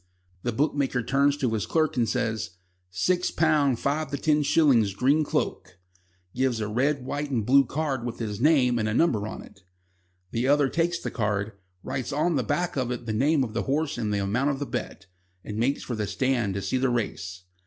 [0.41, 2.57] The bookmaker turns to his clerk and says:
[2.89, 5.77] "Six pound five to ten shillings Green Cloak,"
[6.33, 9.59] gives a red white and blue card with his name and a number on it;
[10.31, 11.51] the other takes the card,
[11.83, 14.57] writes on the back of it the name of the horse and the amount of
[14.57, 15.05] the bet,
[15.43, 17.43] and makes for the stand to see the race.